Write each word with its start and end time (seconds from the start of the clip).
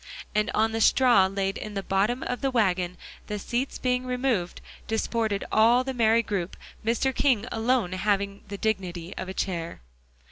And 0.33 0.49
on 0.55 0.71
the 0.71 0.81
straw 0.81 1.27
laid 1.27 1.59
in 1.59 1.75
the 1.75 1.83
bottom 1.83 2.23
of 2.23 2.41
the 2.41 2.49
wagon, 2.49 2.97
the 3.27 3.37
seats 3.37 3.77
being 3.77 4.03
removed, 4.07 4.59
disported 4.87 5.45
all 5.51 5.83
the 5.83 5.93
merry 5.93 6.23
group, 6.23 6.57
Mr. 6.83 7.13
King 7.13 7.45
alone 7.51 7.91
having 7.91 8.41
the 8.47 8.57
dignity 8.57 9.13
of 9.15 9.29
a 9.29 9.33
chair. 9.35 9.79